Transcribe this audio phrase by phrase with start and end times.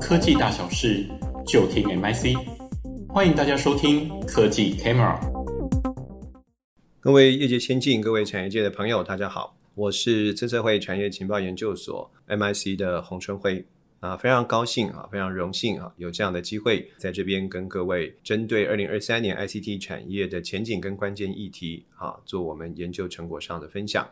[0.00, 1.06] 科技大小事，
[1.46, 2.36] 就听 MIC。
[3.08, 5.20] 欢迎大家收听科技 Camera。
[6.98, 13.64] 各位业界先进、各位产业界的朋友，大家好，我是资策会产业情报研究所 MIC 的洪春辉。
[14.00, 24.04] 啊，非常高兴啊，非常荣幸啊，有这样的机会在这边跟各位针对二零二三年 ICT 产业的前景跟关键议题啊，做我们研究成果上的分享。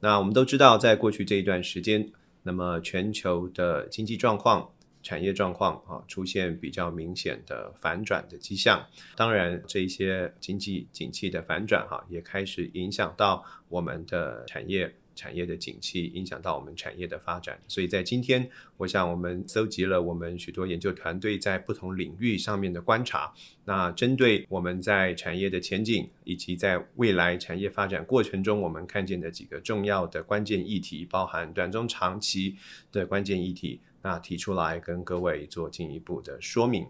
[0.00, 2.06] 那我们都知道，在过去这一段时间，
[2.44, 4.70] 那么全球的经济状况、
[5.02, 8.86] 产业状况啊，出现比较明显的反转的迹象。
[9.16, 14.94] 当然，这些经济景气的反转哈，也开始影响到我们的产业。
[15.14, 23.32] 产业的景气影响到我们产业的发展，所以在今天，我想我们搜集了我们许多研究团队在不同领域上面的观察。
[23.64, 32.56] 那针对我们在产业的前景，以及在未来产业发展过程中，我们看见的几个重要的关键议题，包含短中长期
[32.92, 36.86] 的关键议题，那提出来跟各位做进一步的说明。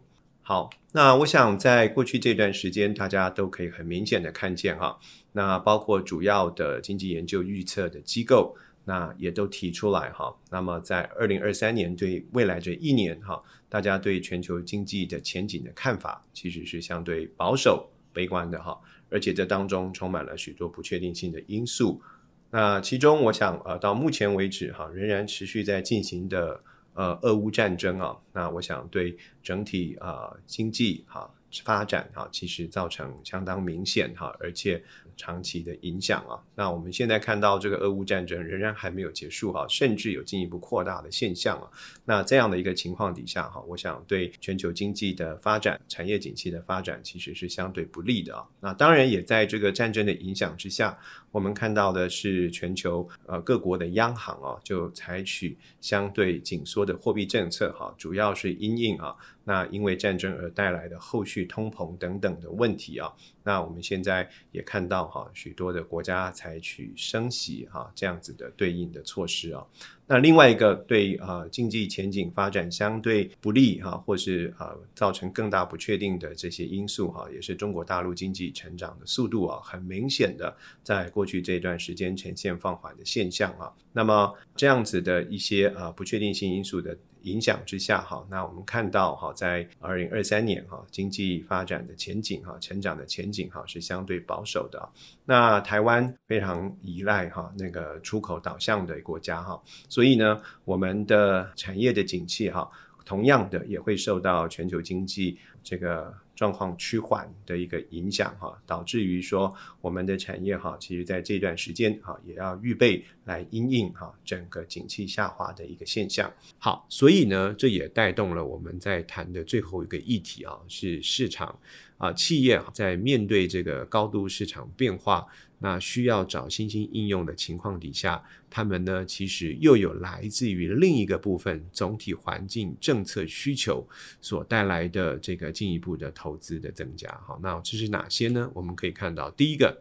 [0.46, 4.98] 好，那我想在过去这段时间，大家都可以很明显的看见哈，
[5.32, 10.36] 那包括主要的经济研究预测的机构，那也都提出来哈。
[10.50, 18.78] 那么在二零二三年对未来这一年哈，大家对全球经济的前景的看法其实是相对保守、悲观的哈，
[19.08, 22.02] 而且这当中充满了许多不确定性的因素。
[22.50, 26.60] 那其中，我想呃，到目前为止哈，仍然持续在进行的。
[26.94, 31.30] 呃，俄乌战争啊，那我想对整体啊、经济哈、啊、
[31.62, 34.82] 发展哈、其实造成相当明显哈、而且
[35.16, 36.40] 长期的影响啊。
[36.54, 41.70] 那我们现在看到这个俄乌战争仍然还没有结束哈、甚至有进一步扩大的现象啊。
[42.04, 48.44] 那这样的一个情况底下哈、我想对全球经济的发展、产业景气的发展其实是相对不利的啊。
[48.60, 50.98] 那当然也在这个战争的影响之下。
[51.30, 63.12] 我们看到的是全球呃各国的央行啊，就采取相对紧缩的货币政策哈，主要是因应啊，那因为战争而带来的后续通膨等等的问题啊。
[63.42, 69.66] 那我们现在也看到哈，许多的国家采取升息哈这样子的对应的措施啊。
[70.06, 83.72] 那另外一个对啊经济前景发展相对不利哈，或是啊造成更大不确定的这些因素哈，也是中国大陆经济成长的速度啊，很明显的在过去这段时间呈现放缓的现象啊。
[83.92, 86.96] 那么这样子的一些啊不确定性因素的。
[87.24, 94.86] 影响之下，哈，那我们看到，哈，在二零二三年，哈，经济发展的前景，哈，成长的前景，哈，是相对保守的。
[95.24, 99.58] 那台湾非常依赖，哈，那个出口导向的国家，哈，
[99.94, 102.68] 所以呢，我们的产业的景气，哈，
[103.04, 106.12] 同样的也会受到全球经济这个。
[106.34, 116.28] 状况趋缓的一个影响哈，导致于说我们的产业哈，其实在这段时间哈，也要预备来因应哈整个景气下滑的一个现象。
[116.58, 121.56] 好，所以呢，这也带动了我们在谈的最后一个议题啊，是市场
[121.98, 125.24] 啊，企业在面对这个高度市场变化。
[125.58, 133.86] 那需要找新兴应用的情况底下，他们呢，其实又有来自于另一个部分总体环境政策需求
[134.20, 137.08] 所带来的这个进一步的投资的增加。
[137.26, 138.50] 好，那这是哪些呢？
[138.52, 139.80] 我们可以看到，第一个，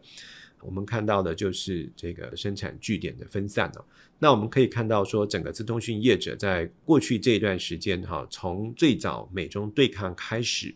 [0.62, 3.84] 我们看到的就是这个生产据点的分散了。
[4.18, 10.74] 那我们可以看到说，整个资通讯业者在过去这一段时间，哈，从最早美中对抗开始。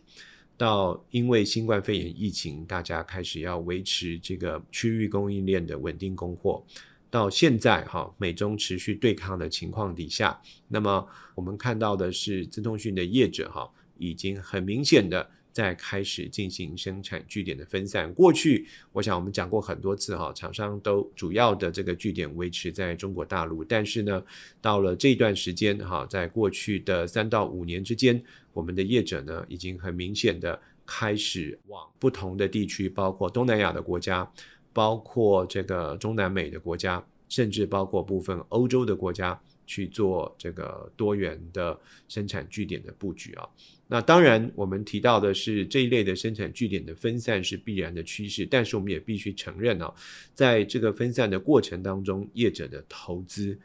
[0.59, 6.61] 到因为新冠肺炎疫情，大家开始要维持这个区域供应链的稳定供货，
[7.09, 10.37] 到现在哈美中持续对抗的情况底下，
[10.67, 15.31] 那么我们看到的是资通讯的业者哈已经很明显的。
[15.59, 18.13] 在开始进行生产据点的分散。
[18.13, 23.61] 过去，我想我们讲过很多次哈，厂商都主要的这个据点维持在中国大陆。
[23.61, 24.23] 但是呢，
[24.61, 34.31] 到了这段时间哈，在过去的三到五年之间，我们的业者呢，已经很明显的开始往不同的地区，包括东南亚的国家，
[34.71, 39.37] 包括这个中南美的国家，甚至包括部分欧洲的国家。
[39.69, 43.47] 去做这个多元的生产据点的布局啊，
[43.87, 49.93] 那当然我们提到的是这一类的生产据点的分散是必然的趋势，但是我们也必须承认啊，
[50.33, 53.55] 在这个分散的过程当中，业者的投资，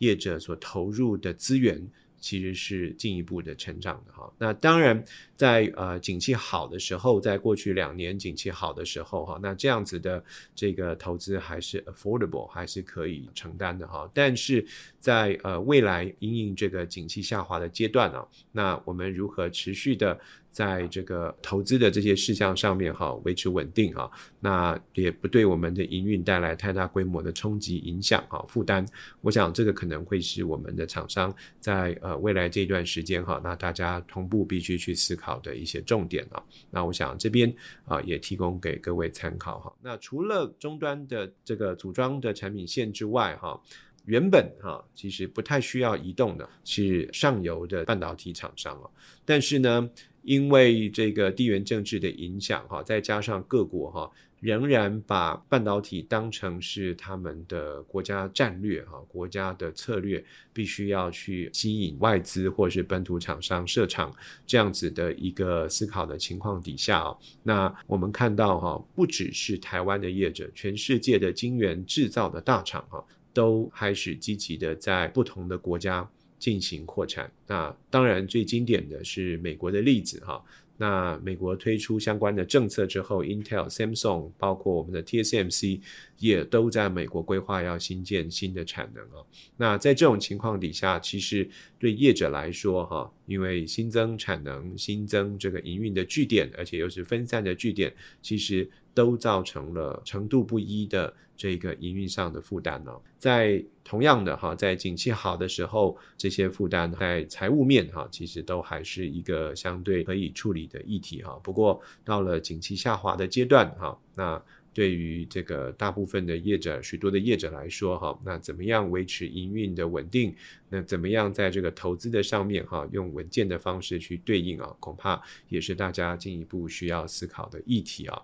[0.00, 1.82] 业者所投入的资源。
[2.20, 5.04] 其实是进一步的成长的哈，那当然
[5.36, 10.24] 在呃景气好的时候，在过去两年景气好的时候哈，那这样子的
[10.54, 14.10] 这个投资还是 affordable，还是可以承担的哈。
[14.14, 14.64] 但是
[15.04, 20.18] 在呃未来因应这个景气下滑的阶段啊，那我们如何持续的
[20.50, 24.10] 在这个投资的这些事项上面哈维持稳定啊，
[24.40, 28.82] 那也不对我们的营运带来太大规模的冲击影响哈负担。
[29.20, 31.30] 我想这个可能会是我们的厂商
[31.60, 36.42] 在呃未来这一段时间哈，那大家同步必须去思考的一些重点啊。
[36.70, 37.54] 那我想这边
[37.84, 39.70] 啊也提供给各位参考哈。
[39.82, 43.60] 那除了终端的这个组装的产品线之外哈。
[44.06, 48.90] 原本哈，其实不太需要移动的是上游的半导体厂商啊，
[49.24, 49.90] 但是呢，
[50.22, 54.10] 因为这个地缘政治的影响哈，再加上各国哈
[54.40, 60.22] 仍然把半导体当成是他们的国家战略哈，国家的策略，
[60.52, 64.14] 必须要去吸引外资或是本土厂商设厂
[64.46, 73.02] 这样子的一个思考的情况底下啊，那我们看到哈，不只是台湾的业者，全世界的晶圆制造的大厂哈。
[73.34, 76.08] 都开始积极的在不同的国家
[76.38, 77.30] 进行扩产。
[77.46, 80.42] 那当然最经典的是美国的例子哈。
[80.76, 85.80] 那美国推出相关的政策之后，Intel、Samsung，包括我们的 TSMC，
[86.18, 89.22] 也都在美国规划要新建新的产能啊。
[89.56, 91.48] 那在这种情况底下，其实
[91.78, 97.92] 对业者来说哈，因为新增产能、新增这个营运的据点，而且又是分散的据点，
[98.22, 101.14] 其实都造成了程度不一的。
[101.36, 111.32] 这个营运上的负担呢，在同样的哈，在景气好的时候，这些负担在财务面哈，其实都还是一个相对可以处理的议题哈。
[111.42, 114.40] 不过到了景气下滑的阶段哈，那
[114.74, 120.34] 对于这个大部分的业者，许多的业者来说哈，那怎么样维持营运的稳定？
[120.68, 124.74] 那怎么样在这个投资的上面哈，用稳健的方式去对应啊？
[124.80, 128.20] 恐怕也是大家进一步需要思考的议题啊。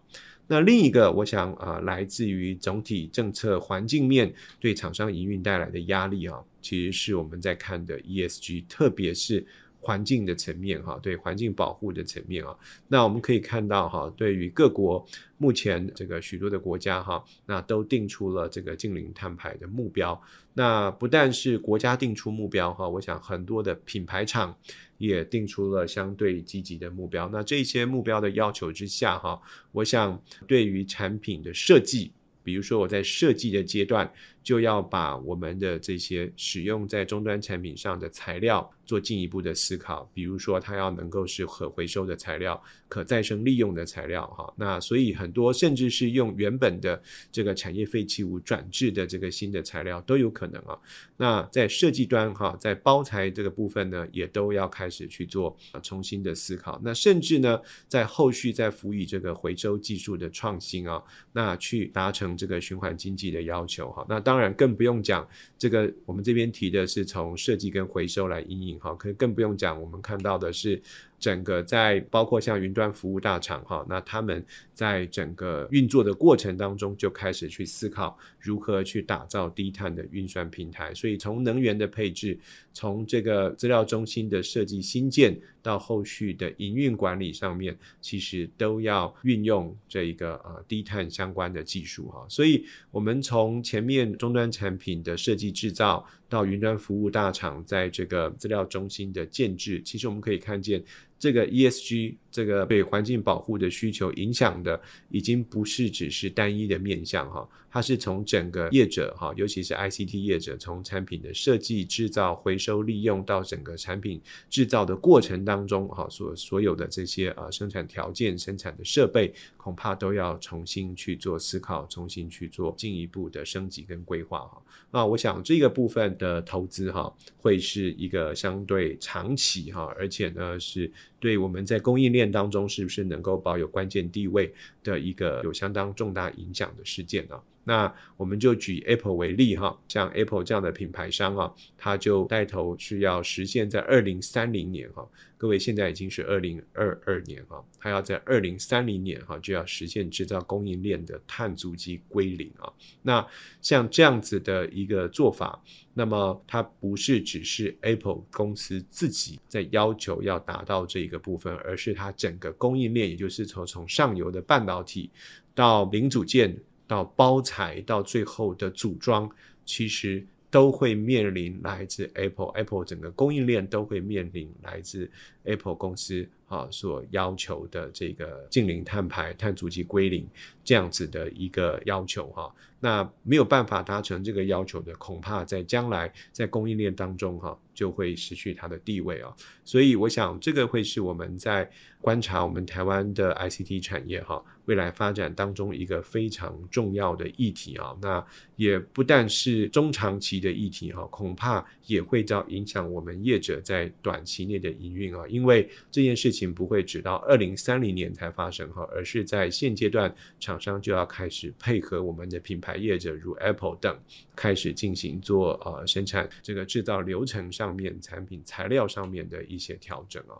[0.48, 9.46] 那另一个，我想啊，来自于总体政策环境面对厂商营运带来的压力啊，其实是我们在看的 ESG，特别是
[9.80, 12.54] 环境的层面哈，对环境保护的层面啊。
[12.88, 15.04] 那我们可以看到哈，对于各国
[15.38, 20.20] 目前这个许多的国家哈，那都定出了这个净零碳排的目标。
[20.54, 24.56] 那不但是国家定出目标哈，我想很多的品牌厂。
[25.00, 27.26] 也定出了相对积极的目标。
[27.32, 29.40] 那这些目标的要求之下，哈，
[29.72, 32.12] 我想对于产品的设计。
[32.42, 34.12] 比如说，我在设计的阶段
[34.42, 40.10] 就要把我们的这些使用在终端产品上的材料做进一步的思考。
[40.14, 44.52] 比如说，它要能够是可回收的材料、可再生利用的材料，哈。
[44.56, 47.00] 那所以很多甚至是用原本的
[47.30, 50.78] 这个产业废弃物转制的这个新的材料都有可能啊。
[51.18, 56.80] 那在设计端，哈，在包材这个部分呢，也都要开始去做重新的思考。
[56.82, 61.02] 那甚至呢，在后续再辅以这个回收技术的创新啊，
[61.32, 62.30] 那去达成。
[62.40, 65.28] 这个循环经济的要求哈，那当当然更不用讲
[65.58, 70.80] 这个，我们这边提的是从设计跟回收来阴影哈，可更不用讲，我们看到的是。
[71.20, 80.94] 整个在包括像云端服务大厂哈，那他们在整个运作的过程当中就开始去思考如何去打造低碳的运算平台。
[80.94, 82.36] 所以从能源的配置，
[82.72, 92.24] 从这个资料中心的设计新建到后续的营运管理上面，其实都要运用这一个呃低碳相关的技术哈。
[92.30, 96.06] 所以我们从前面终端产品的设计制造。
[96.30, 100.80] 到云端服务大厂，在这个资料中心的建置，其实我们可以看见，
[101.20, 124.62] 这个 ESG 这个对环境保护的需求影响的，已经不是只是单一的面向哈，它是从整个业者哈，尤其是 ICT 业者，从产品的设计、制造、回收、利用到整个产品制造的过程当中哈，所所有的这些呃生产条件、生产的设备，恐怕都要重新去做思考，重新去做进一步的升级跟规划哈。
[124.90, 126.00] 那我想这个部分。
[126.18, 137.38] 的投资哈，会是一个相对长期哈，而且呢，是对我们在供应链当中是不是能够保有关键地位的一个有相当重大影响的事件呢？
[137.64, 152.72] 那我们就举 Apple 为例哈，像 Apple 这样的品牌商啊，它就带头是要实现在二零三零年哈，各位现在已经是二零二二年哈，它要在二零三零年哈就要实现制造供应链的碳足迹归零啊。
[153.02, 153.24] 那
[153.60, 155.62] 像这样子的一个做法，
[155.92, 165.10] 那么它不是只是 Apple 公司自己在要求要达到这一个部分，而是它整个供应链，也就是从从上游的半导体
[165.54, 166.56] 到零组件。
[166.90, 169.30] 到包材到最后的组装，
[169.64, 175.08] 其实都会面临来自 Apple，Apple 整个供应链都会面临来自
[175.44, 180.28] Apple 公司啊所要求的这个净零碳排、碳足迹归零
[180.64, 182.52] 这样子的一个要求哈。
[182.82, 189.30] 那没有办法达成这个要求的，恐怕在将来在供应链当中哈就会失去它的地位啊。
[189.64, 197.94] 所以我想这个会是我们在观察我们台湾的 ICT 产业哈未来发展当中一个非常重要的议题啊。
[198.00, 198.24] 那
[198.56, 205.22] 也不但是中长期的议题哈，恐怕也会造影响我们业者在短期内的营运啊。
[205.28, 212.76] 因为这件事情不会直到二零三零年才发生哈，而是在现阶段厂商就要开始配合我们的品牌。
[212.76, 213.98] 业者如 Apple 等
[214.36, 220.38] 开始进行做呃生产这个制造流程上面产品材料上面的一些调整啊，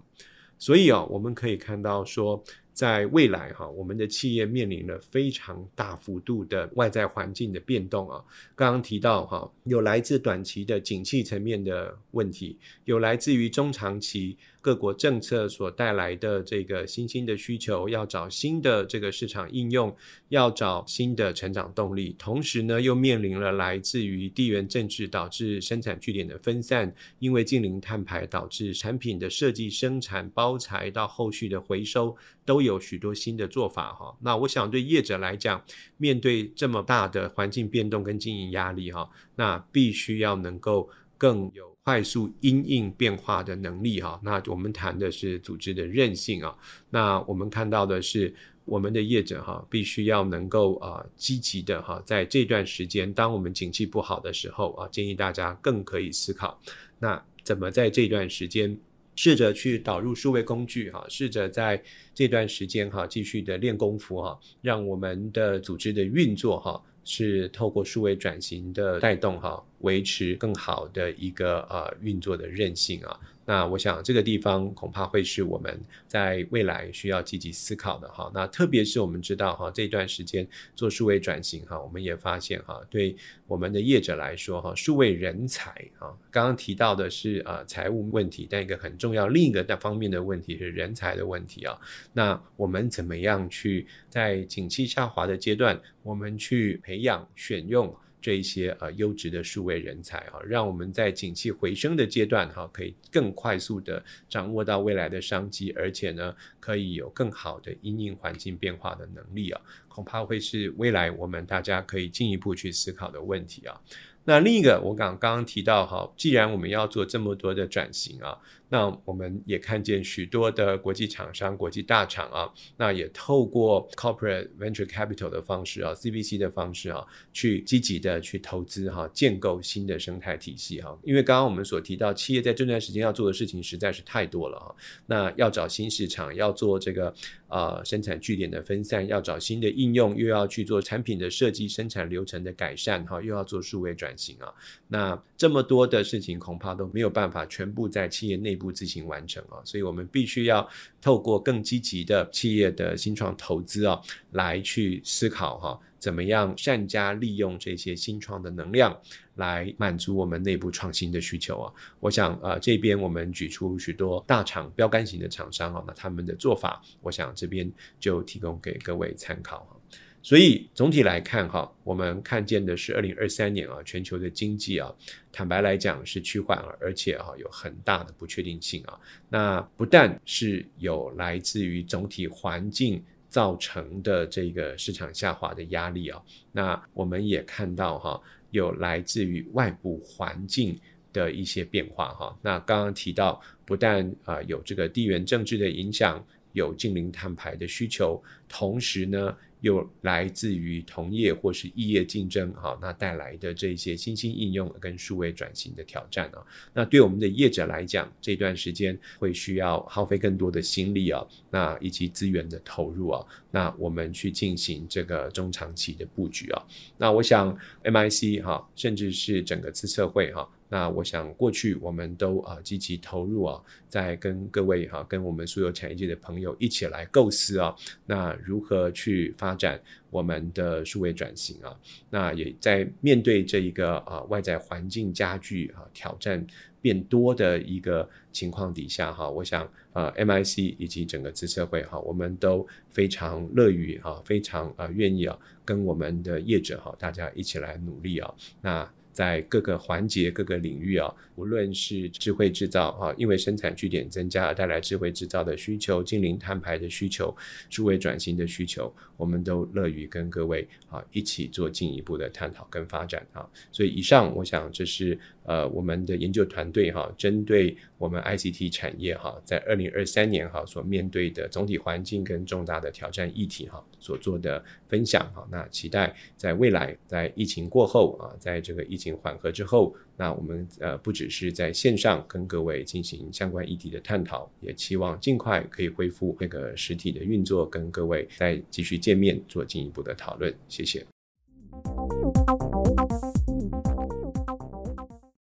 [0.57, 2.42] 所以啊，我们可以看到说。
[2.73, 8.25] 在未来哈，我们的企业面临了非常大幅度的外在环境的变动啊。
[8.54, 19.95] 刚刚提到哈，有来自短期的景气层面的问题，有来自于中长期各国政策所带来的这个新兴的需求，要找新的这个市场应用，
[20.29, 22.14] 要找新的成长动力。
[22.17, 32.61] 同时呢，又面临了来自于地缘政治导致生产据点的分散，因为近零碳排导致产品的设计、生产、包材到后续的回收都。
[32.61, 35.64] 有许多新的做法哈，那我想对业者来讲，
[35.97, 40.90] 面对这么大的环境变动跟经营压力哈，那必须要能够
[41.21, 44.19] 更有快速因应变化的能力哈。
[44.25, 46.57] 那我们谈的是组织的韧性啊，
[46.89, 48.35] 那我们看到的是
[48.65, 56.59] 我们的业者哈，必须要能够啊积极的哈，在这段时间，当我们景气不好的时候啊，建议大家更可以思考，
[56.99, 58.79] 那怎么在这段时间。
[59.17, 61.83] 试着去导入数位工具哈，试着在
[62.15, 73.21] 这段时间哈继续的练功夫哈，让我们的组织的运作哈是透过数位转型的带动哈，维持更好的一个呃运作的韧性啊。
[73.47, 78.31] 那我想这个地方恐怕会是我们在未来需要积极思考的哈。
[78.33, 80.47] 那特别是我们知道哈，这段时间
[80.77, 83.17] 做数位转型哈，我们也发现哈，对
[83.49, 91.77] 我们的业者来说哈，数位人才哈，刚刚提到的是啊财务问题，但一个很重要另一个大方面的问题是人才的问题啊。
[92.13, 97.93] 那我们怎么样去在景气下滑的阶段，我们去培养选用？
[98.21, 113.81] 这一些呃优质的数位人才啊，让我们在景气回升的阶段哈，可以更快速的掌握到未来的商机，而且呢，可以有更好的因应环境变化的能力啊，恐怕会是未来我们大家可以进一步去思考的问题啊。
[114.25, 118.39] 那另一个，我刚刚刚提到哈，既然我们要做这么多的转型啊。
[118.73, 134.71] 那我们也看见许多的国际厂商、国际大厂啊，那也透过 corporate venture capital 的方式啊，CVC 的方式啊，去积极的去投资哈、建构新的生态体系哈、因为刚刚我们所提到，企业在这段时间要做的事情实在是太多了哈、啊。
[135.05, 137.12] 那要找新市场，要做这个
[137.49, 144.55] 呃生产据点的分散，要找新的应用，又要去做产品的设计、生产流程的改善哈、又要做数位转型啊。
[144.87, 148.60] 那这么多的事情，恐怕都没有办法全部在企业内。
[148.61, 150.69] 步自行完成啊，所以我们必须要
[151.00, 153.99] 透过更积极的企业的新创投资啊，
[154.33, 158.95] 来去思考哈，怎么样善加利用这些新创的能量，
[159.37, 161.73] 来满足我们内部创新的需求啊。
[162.00, 169.80] 我想啊，这边我们举出许多大厂标杆型的厂商啊，那他们的做法，我想这边就提供给各位参考。
[170.23, 174.95] 所以总体来看，哈，我们看见的是二零二三年啊，全球的经济啊，
[175.33, 179.00] 坦白来讲是趋缓了，而且哈有很大的不确定性啊。
[179.31, 186.23] 那不但是有来自于总体环境造成的这个市场下滑的压力啊，
[186.53, 190.79] 那我们也看到哈有来自于外部环境
[191.15, 192.39] 的一些变化哈。
[192.43, 196.23] 那刚刚提到，不但啊有这个地缘政治的影响，
[196.53, 199.35] 有近零碳排的需求，同时呢。
[199.61, 216.62] 又来自于同业或是异业竞争，哈，那带来的这些新兴应用跟数位转型的挑战啊，那对我们的业者来讲，这段时间会需要耗费更多的心力啊，那以及资源的投入啊，那我们去进行这个中长期的布局啊，
[216.99, 220.49] 那我想 MIC 哈，甚至是整个资策会哈。
[220.73, 227.75] 那我想，过去我们都啊积极投入啊，在跟各位哈、跟我们所有产业界的朋友一起来构思啊，
[228.07, 231.77] 那如何去发展我们的数位转型啊？
[232.09, 236.47] 那也在面对这一个啊外在环境加剧啊挑战
[236.81, 248.89] 变多的一个情况底下哈、我想啊 MIC 以及整个资策会哈、我们都非常乐于哈、啊，非常啊愿意啊跟我们的业者哈、大家一起来努力啊，那。
[249.12, 257.37] 在各个环节、各个领域啊，无论是智慧制造啊，因为生产据点增加而带来智慧制造的需求、近零碳排的需求、
[257.69, 263.49] 数位转型的需求，我们都乐于跟各位啊一起做进一步的探讨跟发展啊。
[263.73, 265.19] 所以以上，我想这是
[265.50, 275.45] 呃我们的研究团队哈，针对我们 ICT 产业哈，在二零二三年哈所面对的总体环境跟重大的挑战议题哈所做的分享哈。
[275.50, 290.54] 那期待在未来，在疫情过后啊，在这个疫情缓和之后，那我们呃不只是在线上跟各位进行相关议题的探讨，也期望尽快可以恢复那个实体的运作，跟各位再继续见面做进一步的讨论。
[290.69, 291.04] 谢谢。